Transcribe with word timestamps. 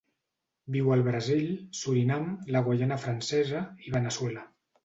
Viu 0.75 0.87
al 0.95 1.03
Brasil, 1.07 1.43
Surinam, 1.81 2.25
la 2.57 2.65
Guaiana 2.69 3.01
Francesa 3.07 3.63
i 3.91 3.97
Veneçuela. 3.99 4.49